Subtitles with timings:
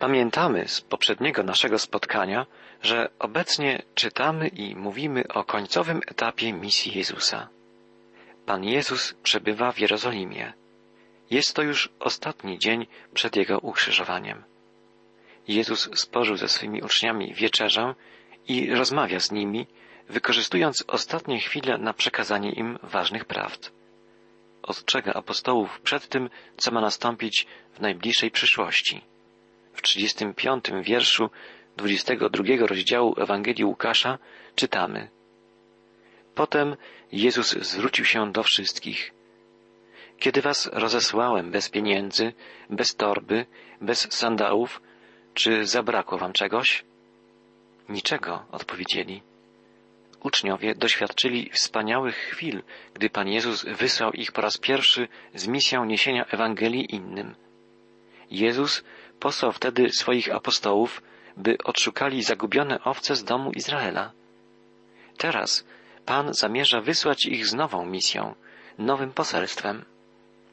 [0.00, 2.46] Pamiętamy z poprzedniego naszego spotkania,
[2.82, 7.48] że obecnie czytamy i mówimy o końcowym etapie misji Jezusa.
[8.46, 10.52] Pan Jezus przebywa w Jerozolimie.
[11.30, 14.42] Jest to już ostatni dzień przed Jego ukrzyżowaniem.
[15.48, 17.94] Jezus spożył ze swymi uczniami wieczerzę
[18.48, 19.66] i rozmawia z nimi,
[20.08, 23.72] wykorzystując ostatnie chwile na przekazanie im ważnych prawd.
[24.62, 29.09] Ostrzega apostołów przed tym, co ma nastąpić w najbliższej przyszłości.
[29.80, 31.30] W 35 wierszu
[31.76, 34.18] 22 rozdziału Ewangelii Łukasza
[34.54, 35.08] czytamy
[36.34, 36.76] Potem
[37.12, 39.12] Jezus zwrócił się do wszystkich.
[40.18, 42.32] Kiedy was rozesłałem bez pieniędzy,
[42.70, 43.46] bez torby,
[43.80, 44.82] bez sandałów,
[45.34, 46.84] czy zabrakło wam czegoś?
[47.88, 49.22] Niczego, odpowiedzieli.
[50.22, 52.62] Uczniowie doświadczyli wspaniałych chwil,
[52.94, 57.34] gdy Pan Jezus wysłał ich po raz pierwszy z misją niesienia Ewangelii innym.
[58.30, 58.84] Jezus
[59.20, 61.02] posłał wtedy swoich apostołów,
[61.36, 64.12] by odszukali zagubione owce z domu Izraela.
[65.16, 65.64] Teraz
[66.06, 68.34] Pan zamierza wysłać ich z nową misją,
[68.78, 69.84] nowym poselstwem.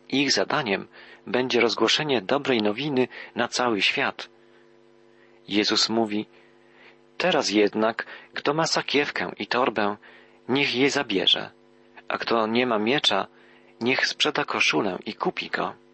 [0.09, 0.87] Ich zadaniem
[1.27, 4.29] będzie rozgłoszenie dobrej nowiny na cały świat.
[5.47, 6.25] Jezus mówi,
[7.17, 9.97] Teraz jednak, kto ma sakiewkę i torbę,
[10.49, 11.51] niech je zabierze,
[12.07, 13.27] a kto nie ma miecza,
[13.81, 15.86] niech sprzeda koszulę i kupi go.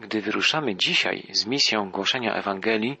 [0.00, 3.00] Gdy wyruszamy dzisiaj z misją głoszenia Ewangelii,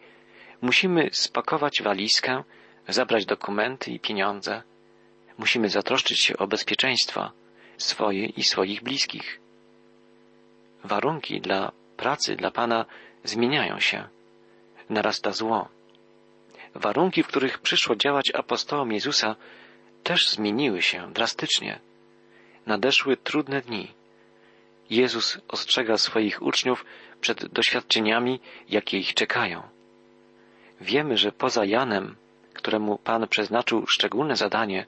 [0.62, 2.44] musimy spakować walizkę,
[2.88, 4.62] zabrać dokumenty i pieniądze.
[5.38, 7.30] Musimy zatroszczyć się o bezpieczeństwo
[7.76, 9.40] swoje i swoich bliskich.
[10.84, 12.84] Warunki dla pracy dla Pana
[13.24, 14.08] zmieniają się.
[14.90, 15.68] Narasta zło.
[16.74, 19.36] Warunki, w których przyszło działać apostołom Jezusa,
[20.02, 21.80] też zmieniły się drastycznie.
[22.66, 23.99] Nadeszły trudne dni.
[24.90, 26.84] Jezus ostrzega swoich uczniów
[27.20, 29.62] przed doświadczeniami, jakie ich czekają.
[30.80, 32.16] Wiemy, że poza Janem,
[32.54, 34.86] któremu Pan przeznaczył szczególne zadanie,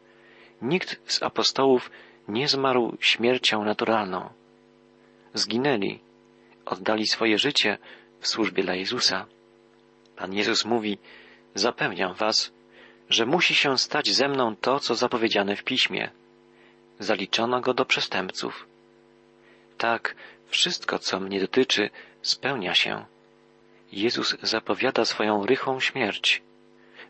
[0.62, 1.90] nikt z apostołów
[2.28, 4.28] nie zmarł śmiercią naturalną.
[5.34, 6.00] Zginęli,
[6.64, 7.78] oddali swoje życie
[8.20, 9.26] w służbie dla Jezusa.
[10.16, 10.98] Pan Jezus mówi,
[11.54, 12.52] zapewniam was,
[13.08, 16.10] że musi się stać ze mną to, co zapowiedziane w piśmie.
[16.98, 18.71] Zaliczono go do przestępców.
[19.82, 20.14] Tak,
[20.48, 21.90] wszystko, co mnie dotyczy,
[22.22, 23.04] spełnia się.
[23.92, 26.42] Jezus zapowiada swoją rychłą śmierć.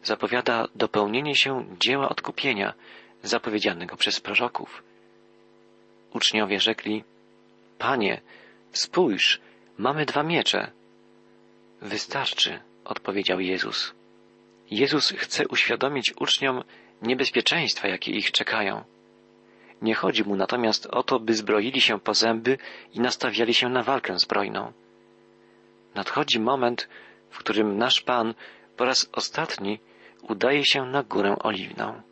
[0.03, 2.75] Zapowiada dopełnienie się dzieła odkupienia
[3.23, 4.83] zapowiedzianego przez proroków.
[6.13, 7.05] Uczniowie rzekli,
[7.79, 8.21] Panie,
[8.73, 9.41] spójrz,
[9.79, 10.71] mamy dwa miecze.
[11.83, 13.95] Wystarczy, odpowiedział Jezus.
[14.71, 16.65] Jezus chce uświadomić uczniom
[17.03, 18.85] niebezpieczeństwa, jakie ich czekają.
[19.83, 22.59] Nie chodzi mu natomiast o to, by zbroili się po zęby
[22.95, 24.73] i nastawiali się na walkę zbrojną.
[25.95, 26.89] Nadchodzi moment,
[27.31, 28.35] w którym nasz Pan
[28.77, 29.79] po raz ostatni
[30.23, 32.03] udaje się na górę oliwną.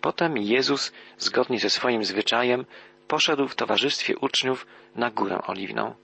[0.00, 2.64] Potem Jezus, zgodnie ze swoim zwyczajem,
[3.08, 4.66] poszedł w towarzystwie uczniów
[4.96, 5.94] na górę oliwną.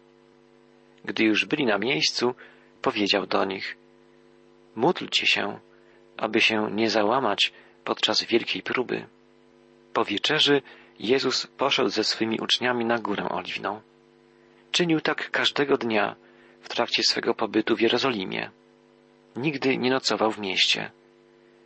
[1.04, 2.34] Gdy już byli na miejscu,
[2.82, 3.76] powiedział do nich:
[4.76, 5.58] Módlcie się,
[6.16, 7.52] aby się nie załamać
[7.84, 9.06] podczas wielkiej próby.
[9.92, 10.62] Po wieczerzy
[10.98, 13.80] Jezus poszedł ze swymi uczniami na górę oliwną.
[14.72, 16.16] Czynił tak każdego dnia
[16.62, 18.50] w trakcie swego pobytu w Jerozolimie.
[19.36, 20.90] Nigdy nie nocował w mieście.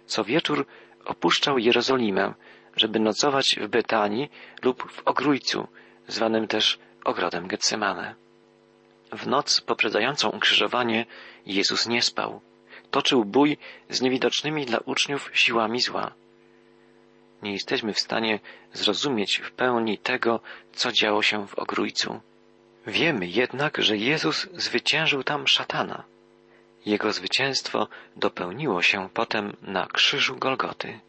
[0.06, 0.66] Co wieczór
[1.04, 2.34] opuszczał Jerozolimę,
[2.76, 4.30] żeby nocować w Betanii
[4.62, 5.68] lub w Ogrójcu,
[6.08, 8.14] zwanym też ogrodem Getsemane.
[9.12, 11.06] W noc poprzedzającą ukrzyżowanie
[11.46, 12.40] Jezus nie spał.
[12.90, 13.58] Toczył bój
[13.90, 16.12] z niewidocznymi dla uczniów siłami zła.
[17.44, 18.40] Nie jesteśmy w stanie
[18.72, 20.40] zrozumieć w pełni tego,
[20.72, 22.20] co działo się w Ogrójcu.
[22.86, 26.04] Wiemy jednak, że Jezus zwyciężył tam szatana.
[26.86, 31.00] Jego zwycięstwo dopełniło się potem na krzyżu Golgoty.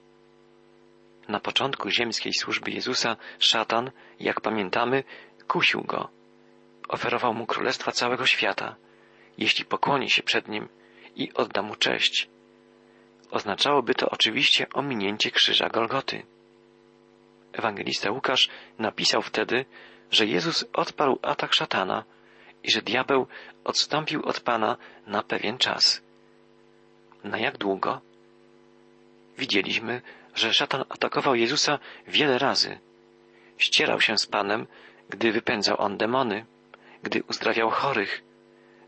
[1.28, 5.03] Na początku ziemskiej służby Jezusa szatan, jak pamiętamy,
[5.47, 6.09] kusił go.
[6.88, 8.75] Oferował mu królestwa całego świata,
[9.38, 10.67] jeśli pokłoni się przed nim
[11.16, 12.34] i odda mu cześć.
[13.31, 16.23] Oznaczałoby to oczywiście ominięcie krzyża Golgoty.
[17.53, 18.49] Ewangelista Łukasz
[18.79, 19.66] napisał wtedy,
[20.11, 22.03] że Jezus odparł atak szatana
[22.63, 23.27] i że diabeł
[23.63, 24.77] odstąpił od Pana
[25.07, 26.01] na pewien czas.
[27.23, 28.01] Na jak długo?
[29.37, 30.01] Widzieliśmy,
[30.35, 32.79] że szatan atakował Jezusa wiele razy.
[33.57, 34.67] Ścierał się z Panem,
[35.09, 36.45] gdy wypędzał on demony,
[37.03, 38.23] gdy uzdrawiał chorych,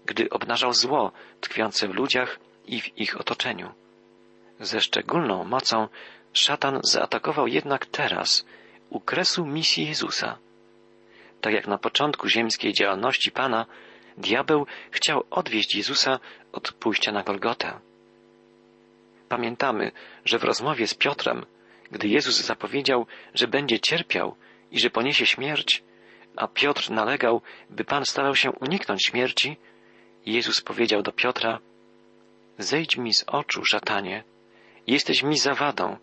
[0.05, 1.11] gdy obnażał zło
[1.41, 3.73] tkwiące w ludziach i w ich otoczeniu.
[4.59, 5.87] Ze szczególną mocą
[6.33, 8.45] szatan zaatakował jednak teraz,
[8.89, 10.37] u kresu misji Jezusa.
[11.41, 13.65] Tak jak na początku ziemskiej działalności Pana,
[14.17, 16.19] diabeł chciał odwieść Jezusa
[16.51, 17.79] od pójścia na Golgotę.
[19.29, 19.91] Pamiętamy,
[20.25, 21.45] że w rozmowie z Piotrem,
[21.91, 24.35] gdy Jezus zapowiedział, że będzie cierpiał
[24.71, 25.83] i że poniesie śmierć,
[26.35, 29.57] a Piotr nalegał, by Pan starał się uniknąć śmierci,
[30.25, 31.59] Jezus powiedział do Piotra,
[32.59, 34.23] Zejdź mi z oczu, szatanie,
[34.87, 35.97] jesteś mi zawadą,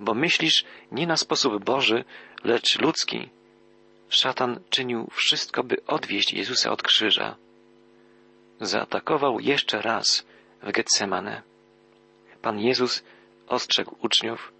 [0.00, 2.04] bo myślisz nie na sposób Boży,
[2.44, 3.28] lecz ludzki.
[4.08, 7.36] Szatan czynił wszystko, by odwieźć Jezusa od krzyża.
[8.60, 10.26] Zaatakował jeszcze raz
[10.62, 11.42] w Getsemane.
[12.42, 13.04] Pan Jezus
[13.48, 14.52] ostrzegł uczniów,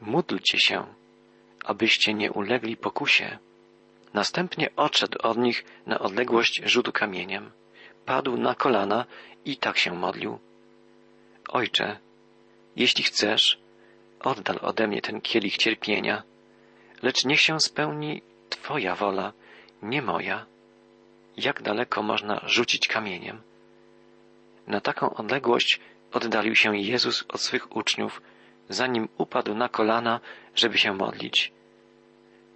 [0.00, 0.86] módlcie się,
[1.64, 3.38] abyście nie ulegli pokusie.
[4.14, 7.50] Następnie odszedł od nich na odległość rzutu kamieniem.
[8.06, 9.04] Padł na kolana
[9.44, 10.38] i tak się modlił.
[11.48, 11.98] Ojcze,
[12.76, 13.58] jeśli chcesz,
[14.20, 16.22] oddal ode mnie ten kielich cierpienia,
[17.02, 19.32] lecz niech się spełni Twoja wola,
[19.82, 20.46] nie moja.
[21.36, 23.42] Jak daleko można rzucić kamieniem?
[24.66, 25.80] Na taką odległość
[26.12, 28.22] oddalił się Jezus od swych uczniów,
[28.68, 30.20] zanim upadł na kolana,
[30.54, 31.52] żeby się modlić.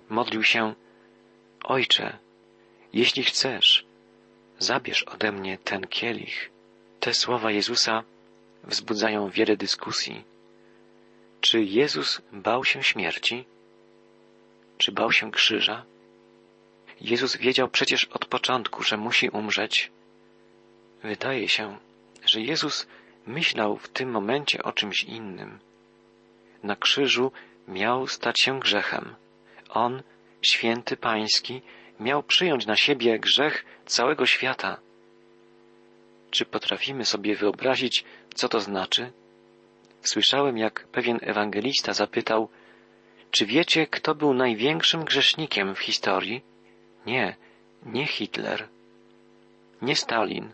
[0.09, 0.75] Modlił się,
[1.64, 2.19] Ojcze,
[2.93, 3.87] jeśli chcesz,
[4.59, 6.50] zabierz ode mnie ten kielich.
[7.00, 8.05] Te słowa Jezusa
[8.69, 10.25] wzbudzają wiele dyskusji.
[11.41, 13.44] Czy Jezus bał się śmierci?
[14.79, 15.85] Czy bał się krzyża?
[17.00, 19.91] Jezus wiedział przecież od początku, że musi umrzeć.
[21.03, 21.79] Wydaje się,
[22.25, 22.87] że Jezus
[23.26, 25.59] myślał w tym momencie o czymś innym.
[26.62, 27.32] Na krzyżu
[27.69, 29.14] miał stać się grzechem.
[29.69, 30.03] On,
[30.43, 31.62] święty pański,
[32.00, 34.81] miał przyjąć na siebie grzech całego świata.
[36.31, 38.05] Czy potrafimy sobie wyobrazić,
[38.38, 39.12] co to znaczy?
[40.02, 42.49] Słyszałem, jak pewien ewangelista zapytał,
[43.31, 46.43] czy wiecie, kto był największym grzesznikiem w historii?
[47.06, 47.37] Nie,
[47.87, 48.69] nie Hitler,
[49.82, 50.52] nie Stalin,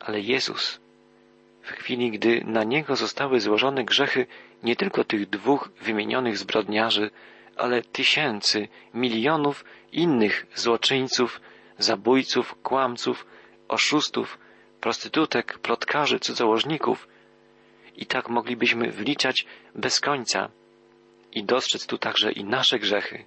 [0.00, 0.80] ale Jezus.
[1.62, 4.26] W chwili, gdy na niego zostały złożone grzechy
[4.62, 7.10] nie tylko tych dwóch wymienionych zbrodniarzy,
[7.56, 11.40] ale tysięcy, milionów innych złoczyńców,
[11.78, 13.26] zabójców, kłamców,
[13.68, 14.38] oszustów,
[14.80, 17.08] prostytutek, plotkarzy, cudzołożników.
[17.96, 20.48] I tak moglibyśmy wliczać bez końca
[21.32, 23.24] i dostrzec tu także i nasze grzechy.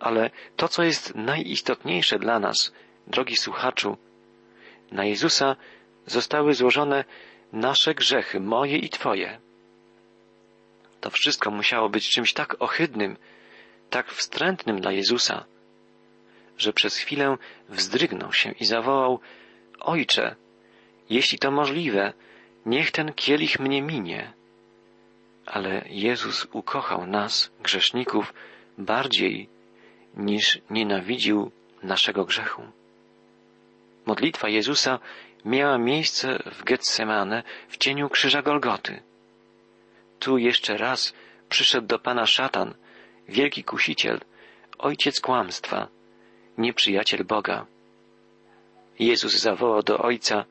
[0.00, 2.72] Ale to, co jest najistotniejsze dla nas,
[3.06, 3.96] drogi słuchaczu,
[4.92, 5.56] na Jezusa
[6.06, 7.04] zostały złożone
[7.52, 9.40] nasze grzechy, moje i Twoje.
[11.00, 13.16] To wszystko musiało być czymś tak ohydnym,
[13.90, 15.44] tak wstrętnym dla Jezusa,
[16.58, 17.36] że przez chwilę
[17.68, 19.20] wzdrygnął się i zawołał
[19.80, 20.36] Ojcze,
[21.10, 22.12] jeśli to możliwe,
[22.66, 24.32] niech ten kielich mnie minie.
[25.46, 28.34] Ale Jezus ukochał nas, grzeszników,
[28.78, 29.48] bardziej
[30.16, 31.50] niż nienawidził
[31.82, 32.62] naszego grzechu.
[34.06, 34.98] Modlitwa Jezusa
[35.44, 39.02] miała miejsce w Getsemane w cieniu krzyża Golgoty.
[40.18, 41.14] Tu jeszcze raz
[41.48, 42.74] przyszedł do Pana szatan,
[43.28, 44.20] wielki kusiciel,
[44.78, 45.88] ojciec kłamstwa,
[46.58, 47.66] nieprzyjaciel Boga.
[49.00, 50.44] Jezus zawołał do Ojca,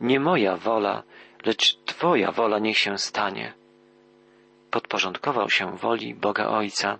[0.00, 1.02] nie moja wola,
[1.44, 3.52] lecz Twoja wola niech się stanie.
[4.70, 6.98] Podporządkował się woli Boga Ojca,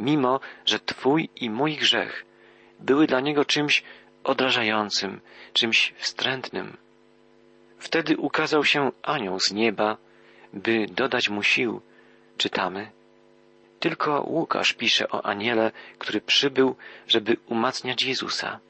[0.00, 2.26] mimo że Twój i mój grzech
[2.80, 3.82] były dla Niego czymś
[4.24, 5.20] odrażającym,
[5.52, 6.76] czymś wstrętnym.
[7.78, 9.96] Wtedy ukazał się anioł z nieba,
[10.52, 11.80] by dodać mu sił,
[12.36, 12.90] czytamy.
[13.80, 18.60] Tylko Łukasz pisze o aniele, który przybył, żeby umacniać Jezusa.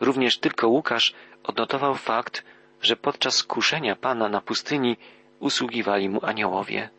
[0.00, 2.44] Również tylko Łukasz odnotował fakt,
[2.82, 4.96] że podczas kuszenia Pana na pustyni
[5.40, 6.90] usługiwali mu aniołowie.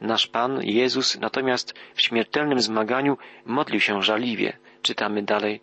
[0.00, 5.60] Nasz Pan Jezus natomiast w śmiertelnym zmaganiu modlił się żaliwie, czytamy dalej,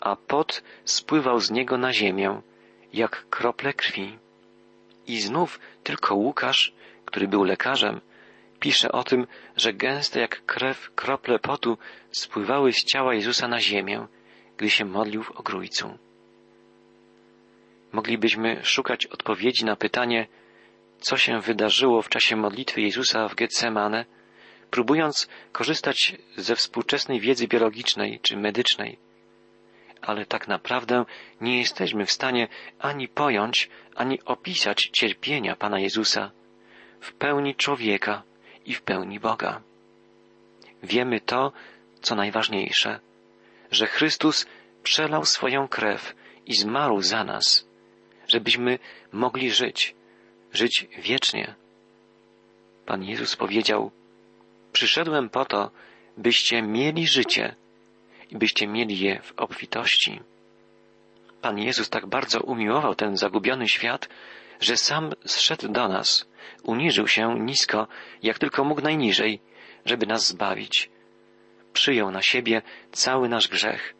[0.00, 2.40] a pot spływał z niego na ziemię,
[2.92, 4.18] jak krople krwi.
[5.06, 6.72] I znów tylko Łukasz,
[7.04, 8.00] który był lekarzem,
[8.60, 9.26] pisze o tym,
[9.56, 11.78] że gęste jak krew krople potu
[12.10, 14.06] spływały z ciała Jezusa na ziemię,
[14.58, 15.98] gdy się modlił w ogrójcu.
[17.92, 20.26] Moglibyśmy szukać odpowiedzi na pytanie,
[21.00, 24.04] co się wydarzyło w czasie modlitwy Jezusa w Getsemane,
[24.70, 28.98] próbując korzystać ze współczesnej wiedzy biologicznej czy medycznej.
[30.02, 31.04] Ale tak naprawdę
[31.40, 32.48] nie jesteśmy w stanie
[32.78, 36.30] ani pojąć, ani opisać cierpienia Pana Jezusa
[37.00, 38.22] w pełni człowieka
[38.66, 39.60] i w pełni Boga.
[40.82, 41.52] Wiemy to,
[42.00, 43.00] co najważniejsze,
[43.70, 44.46] że Chrystus
[44.82, 46.14] przelał swoją krew
[46.46, 47.68] i zmarł za nas,
[48.28, 48.78] żebyśmy
[49.12, 49.94] mogli żyć,
[50.52, 51.54] żyć wiecznie.
[52.86, 53.90] Pan Jezus powiedział,
[54.72, 55.70] przyszedłem po to,
[56.16, 57.54] byście mieli życie
[58.30, 60.20] i byście mieli je w obfitości.
[61.42, 64.08] Pan Jezus tak bardzo umiłował ten zagubiony świat,
[64.60, 66.28] że sam zszedł do nas,
[66.62, 67.88] uniżył się nisko,
[68.22, 69.40] jak tylko mógł najniżej,
[69.84, 70.90] żeby nas zbawić.
[71.72, 73.94] Przyjął na siebie cały nasz grzech.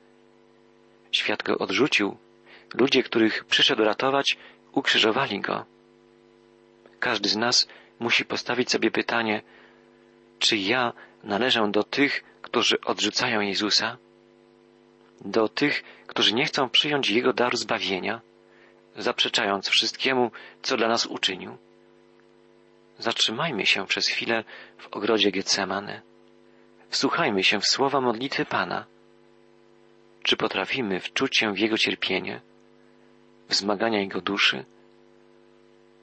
[1.13, 2.17] Świat go odrzucił.
[2.75, 4.37] Ludzie, których przyszedł ratować,
[4.73, 5.65] ukrzyżowali go.
[7.01, 9.43] Każdy z nas musi postawić sobie pytanie,
[10.39, 10.93] czy ja
[11.25, 13.97] należę do tych, którzy odrzucają Jezusa?
[15.21, 18.21] Do tych, którzy nie chcą przyjąć Jego daru zbawienia,
[18.97, 20.31] zaprzeczając wszystkiemu,
[20.63, 21.57] co dla nas uczynił?
[22.99, 24.45] Zatrzymajmy się przez chwilę
[24.79, 26.08] w ogrodzie Getsemane.
[26.89, 28.87] Wsłuchajmy się w słowa modlitwy Pana.
[30.23, 32.41] Czy potrafimy wczuć się w Jego cierpienie,
[33.49, 34.65] w zmagania Jego duszy?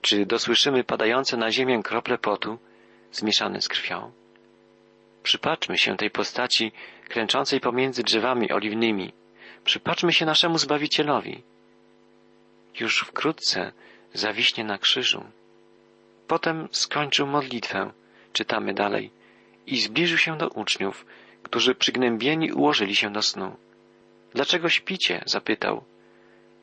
[0.01, 2.59] Czy dosłyszymy padające na ziemię krople potu
[3.11, 4.11] zmieszane z krwią?
[5.23, 6.71] Przypatrzmy się tej postaci
[7.09, 9.13] klęczącej pomiędzy drzewami oliwnymi.
[9.63, 11.43] Przypatrzmy się naszemu Zbawicielowi.
[12.79, 13.71] Już wkrótce
[14.13, 15.23] zawiśnie na krzyżu.
[16.27, 17.91] Potem skończył modlitwę,
[18.33, 19.11] czytamy dalej,
[19.67, 21.05] i zbliżył się do uczniów,
[21.43, 23.55] którzy przygnębieni ułożyli się do snu.
[24.33, 25.23] Dlaczego śpicie?
[25.25, 25.83] zapytał.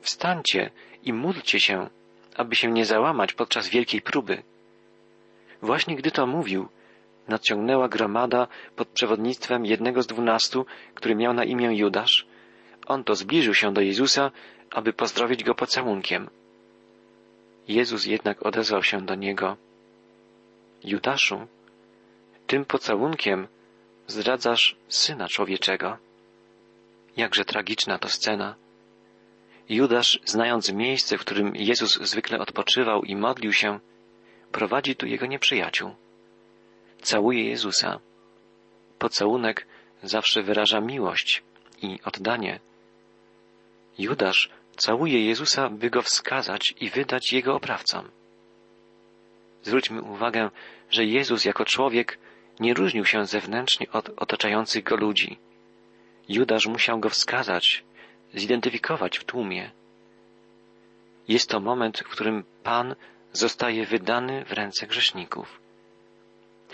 [0.00, 0.70] Wstańcie
[1.02, 1.88] i módlcie się,
[2.36, 4.42] aby się nie załamać podczas wielkiej próby.
[5.62, 6.68] Właśnie gdy to mówił,
[7.28, 12.26] nadciągnęła gromada pod przewodnictwem jednego z dwunastu, który miał na imię Judasz.
[12.86, 14.30] On to zbliżył się do Jezusa,
[14.70, 16.30] aby pozdrowić go pocałunkiem.
[17.68, 19.56] Jezus jednak odezwał się do niego.
[20.84, 21.46] Judaszu,
[22.52, 23.48] tym pocałunkiem
[24.06, 25.98] zdradzasz Syna Człowieczego.
[27.16, 28.54] Jakże tragiczna to scena.
[29.68, 33.80] Judasz, znając miejsce, w którym Jezus zwykle odpoczywał i modlił się,
[34.50, 35.94] prowadzi tu jego nieprzyjaciół.
[37.02, 38.00] Całuje Jezusa.
[38.98, 39.66] Pocałunek
[40.02, 41.42] zawsze wyraża miłość
[41.82, 42.60] i oddanie.
[43.98, 48.10] Judasz całuje Jezusa, by go wskazać i wydać jego oprawcom.
[49.62, 50.50] Zwróćmy uwagę,
[50.90, 52.18] że Jezus jako człowiek
[52.60, 55.38] nie różnił się zewnętrznie od otaczających go ludzi.
[56.28, 57.84] Judasz musiał go wskazać,
[58.34, 59.70] zidentyfikować w tłumie.
[61.28, 62.94] Jest to moment, w którym Pan
[63.32, 65.60] zostaje wydany w ręce grzeszników.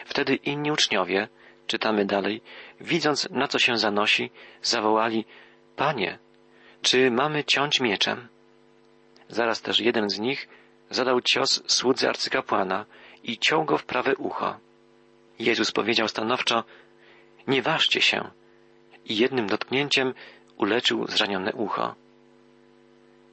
[0.05, 1.29] Wtedy inni uczniowie,
[1.67, 2.41] czytamy dalej,
[2.81, 4.31] widząc na co się zanosi,
[4.63, 5.25] zawołali,
[5.77, 6.19] Panie,
[6.83, 8.29] czy mamy ciąć mieczem?
[9.29, 10.49] Zaraz też jeden z nich
[10.91, 12.87] zadał cios słudzy arcykapłana
[13.23, 14.68] i ciął go w prawe ucho.
[15.38, 16.64] Jezus powiedział stanowczo,
[17.47, 18.30] nie ważcie się
[19.04, 20.14] i jednym dotknięciem
[20.57, 21.95] uleczył zranione ucho.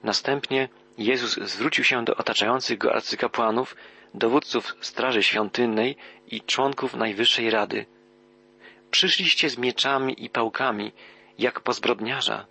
[0.03, 3.75] Następnie Jezus zwrócił się do otaczających go arcykapłanów,
[4.13, 5.95] dowódców Straży Świątynnej
[6.27, 7.85] i członków Najwyższej Rady.
[8.91, 10.91] Przyszliście z mieczami i pałkami,
[11.39, 12.45] jak po zbrodniarza.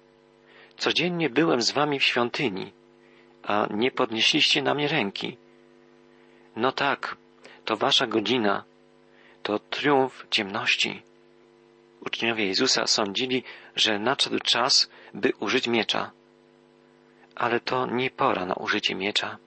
[0.77, 2.73] Codziennie byłem z wami w świątyni,
[3.43, 5.37] a nie podnieśliście na mnie ręki.
[6.57, 7.17] No tak,
[7.65, 8.65] to wasza godzina,
[9.45, 11.03] to triumf ciemności.
[12.01, 13.45] Uczniowie Jezusa sądzili,
[13.77, 16.11] że nadszedł czas, by użyć miecza.
[17.35, 19.39] Ale to nie pora na użycie miecza.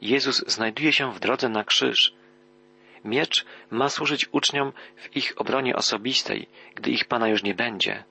[0.00, 2.14] Jezus znajduje się w drodze na krzyż.
[3.04, 8.04] Miecz ma służyć uczniom w ich obronie osobistej, gdy ich Pana już nie będzie.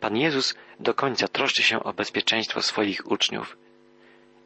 [0.00, 3.56] Pan Jezus do końca troszczy się o bezpieczeństwo swoich uczniów.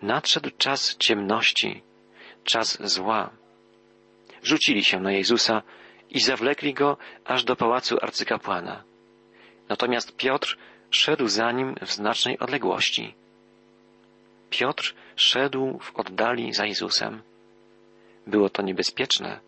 [0.03, 1.83] Nadszedł czas ciemności,
[2.45, 3.31] czas zła.
[4.47, 5.63] Rzucili się na Jezusa
[6.11, 8.83] i zawlekli go aż do pałacu arcykapłana.
[9.69, 10.59] Natomiast Piotr
[10.91, 13.15] szedł za nim w znacznej odległości.
[14.51, 17.23] Piotr szedł w oddali za Jezusem.
[18.27, 19.41] Było to niebezpieczne.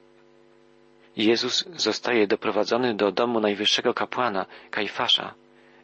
[1.17, 5.35] Jezus zostaje doprowadzony do domu najwyższego kapłana, Kajfasza,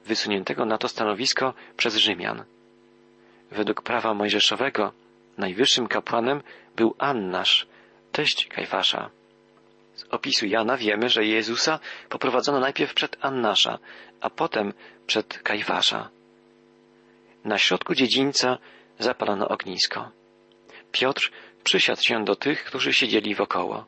[0.06, 2.44] wysuniętego na to stanowisko przez Rzymian.
[3.50, 4.92] Według prawa mojżeszowego
[5.38, 6.42] najwyższym kapłanem
[6.76, 7.66] był Annasz,
[8.14, 9.10] teść Kajfasza.
[9.94, 11.78] Z opisu Jana wiemy, że Jezusa
[12.08, 13.78] poprowadzono najpierw przed Annasza,
[14.20, 14.72] a potem
[15.06, 16.10] przed Kajfasza.
[17.44, 18.58] Na środku dziedzińca
[18.98, 20.10] zapalono ognisko.
[20.92, 21.30] Piotr
[21.64, 23.84] przysiadł się do tych, którzy siedzieli wokoło.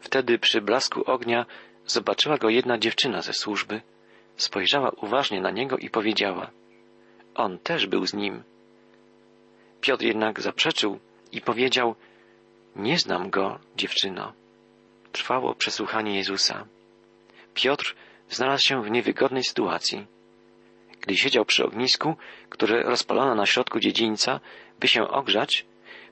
[0.00, 1.46] Wtedy przy blasku ognia
[1.86, 3.82] zobaczyła go jedna dziewczyna ze służby,
[4.36, 6.50] spojrzała uważnie na niego i powiedziała
[7.34, 8.42] On też był z nim.
[9.80, 10.98] Piotr jednak zaprzeczył
[11.32, 11.94] i powiedział
[12.76, 14.32] Nie znam go, dziewczyno.
[15.12, 16.66] Trwało przesłuchanie Jezusa.
[17.54, 17.94] Piotr
[18.30, 20.06] znalazł się w niewygodnej sytuacji.
[21.00, 22.16] Gdy siedział przy ognisku,
[22.48, 24.40] które rozpalono na środku dziedzińca,
[24.80, 25.66] by się ogrzać,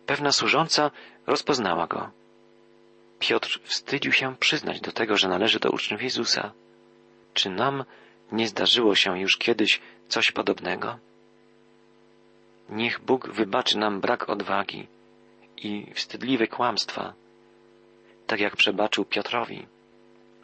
[0.06, 0.90] pewna służąca
[1.26, 2.10] rozpoznała go.
[3.18, 6.52] Piotr wstydził się przyznać do tego, że należy do uczniów Jezusa.
[7.34, 7.84] Czy nam
[8.32, 10.98] nie zdarzyło się już kiedyś coś podobnego?
[12.68, 14.86] Niech Bóg wybaczy nam brak odwagi
[15.64, 17.14] i wstydliwe kłamstwa,
[18.26, 19.66] tak jak przebaczył Piotrowi.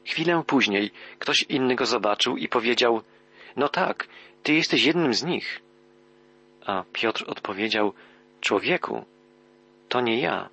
[0.05, 3.03] Chwilę później ktoś inny go zobaczył i powiedział,
[3.57, 4.09] no tak,
[4.43, 5.61] ty jesteś jednym z nich.
[6.67, 7.93] A Piotr odpowiedział,
[8.41, 9.05] człowieku,
[9.89, 10.49] to nie ja.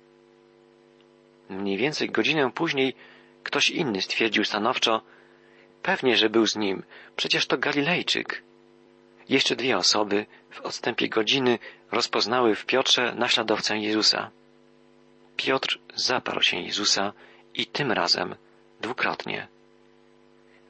[1.48, 2.94] Mniej więcej godzinę później
[3.42, 5.02] ktoś inny stwierdził stanowczo,
[5.82, 6.82] pewnie, że był z nim,
[7.16, 8.42] przecież to Galilejczyk.
[9.28, 11.58] Jeszcze dwie osoby w odstępie godziny
[11.92, 14.30] rozpoznały w Piotrze naśladowcę Jezusa.
[15.36, 17.12] Piotr zaparł się Jezusa
[17.54, 18.34] i tym razem
[18.80, 19.48] dwukrotnie.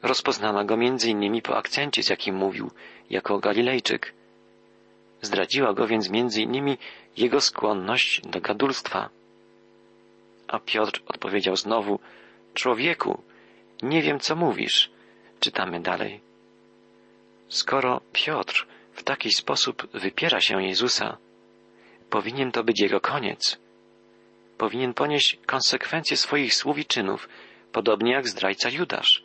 [0.02, 2.70] Rozpoznała go między innymi po akcencie, z jakim mówił,
[3.10, 4.14] jako Galilejczyk.
[5.22, 6.78] Zdradziła go więc między innymi
[7.16, 9.08] jego skłonność do gadulstwa.
[10.48, 11.98] A Piotr odpowiedział znowu,
[12.54, 13.22] człowieku,
[13.82, 14.90] nie wiem co mówisz.
[15.40, 16.20] Czytamy dalej.
[17.48, 21.16] Skoro Piotr w taki sposób wypiera się Jezusa,
[22.10, 23.58] powinien to być jego koniec.
[24.62, 27.28] Powinien ponieść konsekwencje swoich słów i czynów,
[27.72, 29.24] podobnie jak zdrajca Judasz.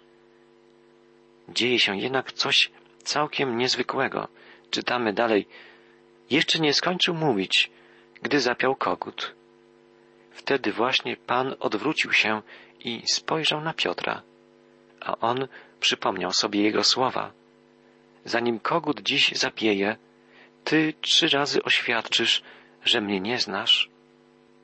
[1.49, 2.71] Dzieje się jednak coś
[3.03, 4.27] całkiem niezwykłego.
[4.71, 5.47] Czytamy dalej.
[6.29, 7.71] Jeszcze nie skończył mówić,
[8.21, 9.35] gdy zapiał kogut.
[10.31, 12.41] Wtedy właśnie Pan odwrócił się
[12.79, 14.21] i spojrzał na Piotra,
[15.01, 15.47] a on
[15.79, 17.31] przypomniał sobie jego słowa.
[18.25, 19.97] Zanim kogut dziś zapieje,
[20.63, 22.41] ty trzy razy oświadczysz,
[22.85, 23.96] że mnie nie znasz.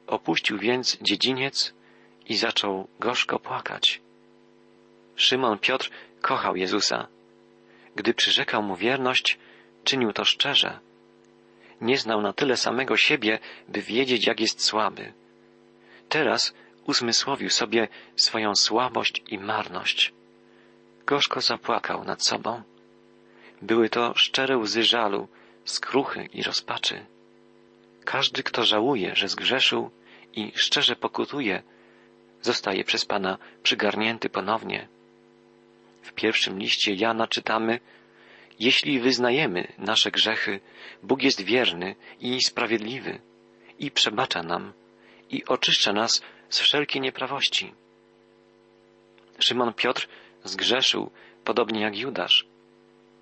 [0.08, 1.74] Opuścił więc dziedziniec
[2.26, 4.02] i zaczął gorzko płakać.
[5.16, 5.90] Szymon Piotr
[6.22, 7.08] kochał Jezusa.
[7.96, 9.40] Gdy przyrzekał mu wierność,
[9.84, 10.80] czynił to szczerze.
[11.82, 15.14] Nie znał na tyle samego siebie, by wiedzieć, jak jest słaby.
[16.10, 16.54] Teraz
[16.86, 20.14] uzmysłowił sobie swoją słabość i marność.
[21.06, 22.62] Gorzko zapłakał nad sobą.
[23.62, 25.28] Były to szczere łzy żalu,
[25.66, 27.06] skruchy i rozpaczy.
[28.06, 29.92] Każdy, kto żałuje, że zgrzeszył
[30.34, 31.64] i szczerze pokutuje,
[32.42, 34.88] zostaje przez Pana przygarnięty ponownie.
[36.02, 37.80] W pierwszym liście Jana czytamy,
[38.60, 40.60] jeśli wyznajemy nasze grzechy,
[41.04, 43.20] Bóg jest wierny i sprawiedliwy
[43.80, 44.74] i przebacza nam
[45.30, 47.74] i oczyszcza nas z wszelkiej nieprawości.
[49.40, 50.08] Szymon Piotr
[50.44, 51.12] zgrzeszył,
[51.44, 52.46] podobnie jak Judasz.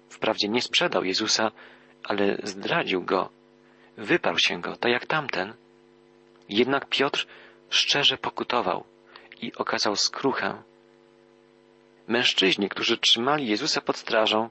[0.10, 1.52] Wprawdzie nie sprzedał Jezusa,
[2.04, 3.30] ale zdradził go,
[3.98, 5.54] wyparł się go, tak jak tamten.
[6.50, 7.28] Jednak Piotr
[7.70, 8.84] szczerze pokutował
[9.42, 10.64] i okazał skruchę.
[12.08, 14.50] Mężczyźni, którzy trzymali Jezusa pod strażą,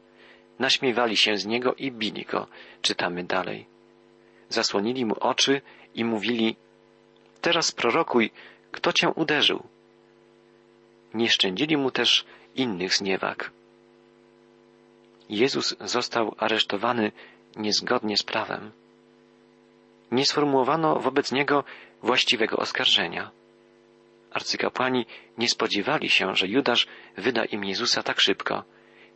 [0.59, 2.47] naśmiewali się z niego i bili go,
[2.83, 3.67] czytamy dalej.
[4.49, 5.63] Zasłonili mu oczy
[5.95, 6.57] i mówili,
[7.41, 8.31] teraz prorokuj,
[8.73, 9.63] kto cię uderzył.
[11.15, 12.25] Nie szczędzili mu też
[12.57, 13.51] innych zniewag.
[15.29, 17.13] Jezus został aresztowany
[17.57, 18.71] niezgodnie z prawem.
[20.11, 21.65] Nie sformułowano wobec niego
[22.03, 23.31] właściwego oskarżenia.
[24.31, 25.07] Arcykapłani
[25.39, 28.65] nie spodziewali się, że Judasz wyda im Jezusa tak szybko.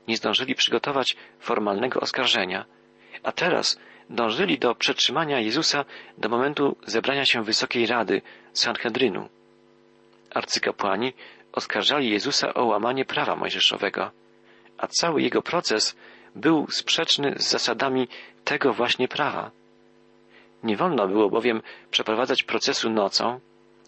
[0.09, 2.65] Nie zdążyli przygotować formalnego oskarżenia,
[3.23, 3.79] a teraz
[4.11, 5.85] dążyli do przetrzymania Jezusa
[6.19, 9.29] do momentu zebrania się Wysokiej Rady Sanhedrynu.
[10.35, 11.13] Arcykapłani
[11.53, 14.11] oskarżali Jezusa o łamanie prawa mojżeszowego,
[14.79, 15.97] a cały jego proces
[16.35, 18.09] był sprzeczny z zasadami
[18.45, 19.51] tego właśnie prawa.
[20.65, 23.41] Nie wolno było bowiem przeprowadzać procesu nocą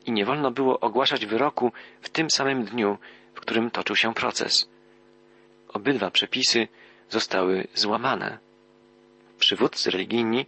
[0.06, 2.98] i nie wolno było ogłaszać wyroku w tym samym dniu,
[3.34, 4.70] w którym toczył się proces.
[5.68, 6.68] Obydwa przepisy
[7.08, 8.38] zostały złamane.
[9.38, 10.46] Przywódcy religijni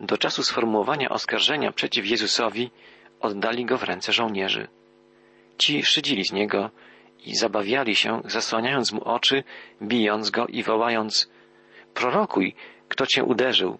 [0.00, 2.70] do czasu sformułowania oskarżenia przeciw Jezusowi
[3.20, 4.68] oddali go w ręce żołnierzy.
[5.58, 6.70] Ci szydzili z niego
[7.24, 9.44] i zabawiali się, zasłaniając mu oczy,
[9.82, 11.30] bijąc go i wołając
[11.94, 12.54] Prorokuj,
[12.88, 13.78] kto cię uderzył.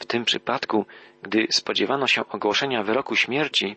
[0.00, 0.86] W tym przypadku,
[1.22, 3.76] gdy spodziewano się ogłoszenia wyroku śmierci,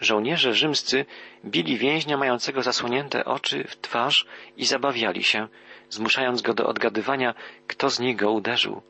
[0.00, 1.06] żołnierze rzymscy
[1.44, 5.48] bili więźnia mającego zasłonięte oczy w twarz i zabawiali się,
[5.88, 7.34] zmuszając go do odgadywania,
[7.66, 8.82] kto z nich go uderzył.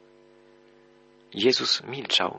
[1.35, 2.39] Jezus milczał.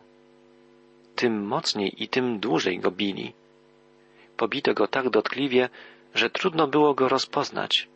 [1.15, 3.33] Tym mocniej i tym dłużej go bili.
[4.37, 5.69] Pobito go tak dotkliwie,
[6.15, 7.87] że trudno było go rozpoznać.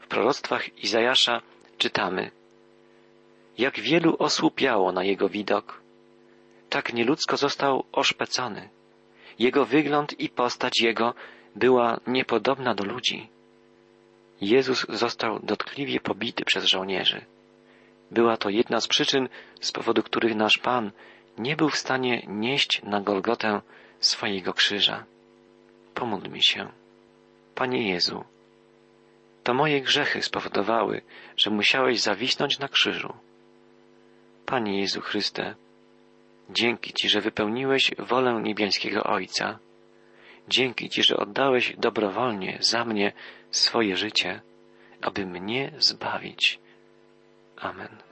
[0.00, 1.42] W proroctwach Izajasza
[1.78, 2.30] czytamy
[3.58, 5.80] Jak wielu osłupiało na jego widok,
[6.68, 8.68] tak nieludzko został oszpecony.
[9.38, 11.14] Jego wygląd i postać jego
[11.56, 13.28] była niepodobna do ludzi.
[14.40, 17.24] Jezus został dotkliwie pobity przez żołnierzy.
[18.10, 19.28] Była to jedna z przyczyn,
[19.60, 20.90] z powodu których nasz Pan
[21.38, 23.60] nie był w stanie nieść na Golgotę
[24.00, 25.04] swojego krzyża.
[25.94, 26.68] Pomódl się.
[27.54, 28.24] Panie Jezu,
[29.44, 31.02] to moje grzechy spowodowały,
[31.36, 33.14] że musiałeś zawisnąć na krzyżu.
[34.46, 35.54] Panie Jezu Chryste,
[36.50, 39.58] dzięki Ci, że wypełniłeś wolę niebiańskiego Ojca.
[40.48, 43.12] Dzięki Ci, że oddałeś dobrowolnie za mnie
[43.50, 44.40] swoje życie,
[45.00, 46.58] aby mnie zbawić.
[47.56, 48.05] Amen.